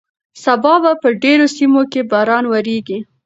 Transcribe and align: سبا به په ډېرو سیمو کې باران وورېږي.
سبا 0.43 0.73
به 0.83 0.91
په 1.01 1.09
ډېرو 1.23 1.45
سیمو 1.55 1.81
کې 1.91 2.01
باران 2.11 2.43
وورېږي. 2.47 2.97